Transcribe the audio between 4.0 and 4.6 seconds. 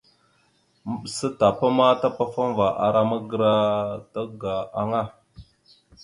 daga